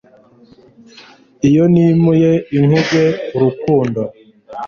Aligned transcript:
Iyo 1.47 1.63
nimuye 1.73 2.31
inkuge 2.57 3.05
urukundo 3.35 4.01